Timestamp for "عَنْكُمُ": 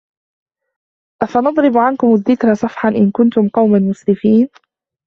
1.77-2.13